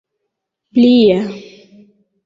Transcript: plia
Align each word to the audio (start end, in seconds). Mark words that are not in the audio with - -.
plia 0.73 1.21